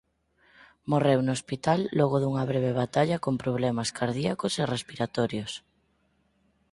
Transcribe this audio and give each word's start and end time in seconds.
Morreu 0.91 1.19
no 1.23 1.31
hospital 1.37 1.79
logo 1.99 2.17
dunha 2.19 2.43
breve 2.51 2.71
batalla 2.81 3.21
con 3.25 3.33
problemas 3.43 3.89
cardíacos 3.99 4.53
e 4.61 4.63
respiratorios. 4.75 5.51